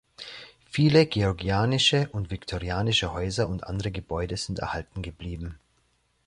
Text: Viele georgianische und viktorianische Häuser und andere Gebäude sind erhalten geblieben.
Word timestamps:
Viele 0.65 1.05
georgianische 1.05 2.09
und 2.11 2.31
viktorianische 2.31 3.13
Häuser 3.13 3.47
und 3.47 3.65
andere 3.65 3.91
Gebäude 3.91 4.35
sind 4.35 4.57
erhalten 4.57 5.03
geblieben. 5.03 5.59